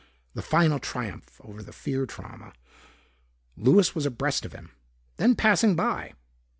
[0.33, 2.53] The final triumph over the fear trauma....
[3.55, 4.71] Louis was abreast of him,
[5.17, 6.13] then passing by.